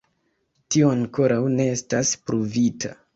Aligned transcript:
Tio 0.75 0.87
ankoraŭ 0.93 1.37
ne 1.59 1.67
estas 1.75 2.15
pruvita. 2.31 2.93